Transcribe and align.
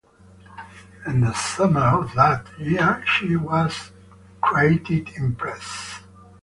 In 1.05 1.21
the 1.21 1.31
summer 1.33 1.99
of 2.01 2.15
that 2.15 2.47
year, 2.59 3.03
she 3.05 3.35
was 3.35 3.91
created 4.41 5.11
empress. 5.15 5.99